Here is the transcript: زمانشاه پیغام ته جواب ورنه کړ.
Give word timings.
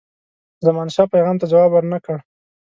زمانشاه 0.65 1.11
پیغام 1.13 1.35
ته 1.41 1.45
جواب 1.51 1.71
ورنه 1.73 1.99
کړ. 2.05 2.17